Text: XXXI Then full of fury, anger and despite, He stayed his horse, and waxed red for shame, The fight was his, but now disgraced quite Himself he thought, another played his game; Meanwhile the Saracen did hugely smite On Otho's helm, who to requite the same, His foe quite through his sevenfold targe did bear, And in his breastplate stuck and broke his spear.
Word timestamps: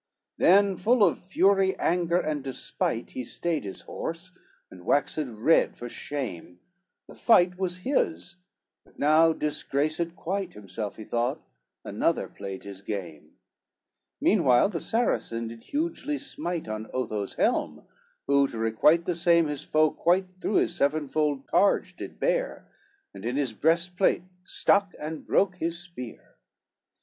XXXI 0.01 0.39
Then 0.39 0.77
full 0.77 1.03
of 1.03 1.19
fury, 1.19 1.77
anger 1.77 2.19
and 2.19 2.43
despite, 2.43 3.11
He 3.11 3.23
stayed 3.23 3.63
his 3.63 3.81
horse, 3.81 4.31
and 4.71 4.83
waxed 4.83 5.19
red 5.19 5.77
for 5.77 5.87
shame, 5.87 6.59
The 7.07 7.13
fight 7.13 7.59
was 7.59 7.81
his, 7.85 8.37
but 8.83 8.97
now 8.97 9.31
disgraced 9.31 10.15
quite 10.15 10.53
Himself 10.55 10.95
he 10.95 11.03
thought, 11.03 11.39
another 11.83 12.27
played 12.27 12.63
his 12.63 12.81
game; 12.81 13.33
Meanwhile 14.19 14.69
the 14.69 14.79
Saracen 14.81 15.49
did 15.49 15.65
hugely 15.65 16.17
smite 16.17 16.67
On 16.67 16.89
Otho's 16.91 17.35
helm, 17.35 17.83
who 18.25 18.47
to 18.47 18.57
requite 18.57 19.05
the 19.05 19.13
same, 19.15 19.45
His 19.45 19.63
foe 19.63 19.91
quite 19.91 20.25
through 20.41 20.55
his 20.55 20.75
sevenfold 20.75 21.47
targe 21.47 21.95
did 21.95 22.19
bear, 22.19 22.65
And 23.13 23.23
in 23.23 23.37
his 23.37 23.53
breastplate 23.53 24.23
stuck 24.45 24.95
and 24.97 25.27
broke 25.27 25.57
his 25.57 25.77
spear. 25.77 26.37